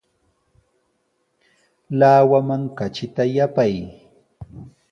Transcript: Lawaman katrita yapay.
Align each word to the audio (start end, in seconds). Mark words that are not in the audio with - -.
Lawaman 1.99 2.63
katrita 2.77 3.23
yapay. 3.35 3.75